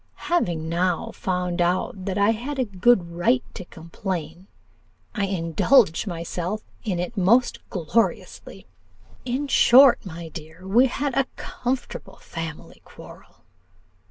Having 0.31 0.67
now 0.67 1.11
found 1.11 1.61
out 1.61 2.05
that 2.05 2.17
I 2.17 2.31
had 2.31 2.57
a 2.57 2.65
good 2.65 3.11
right 3.11 3.43
to 3.53 3.63
complain, 3.65 4.47
I 5.13 5.25
indulged 5.27 6.07
myself 6.07 6.63
in 6.83 6.97
it 6.97 7.15
most 7.15 7.59
gloriously; 7.69 8.65
in 9.25 9.47
short, 9.47 10.03
my 10.03 10.29
dear, 10.29 10.67
we 10.67 10.87
had 10.87 11.15
a 11.15 11.27
comfortable 11.35 12.17
family 12.17 12.81
quarrel. 12.83 13.43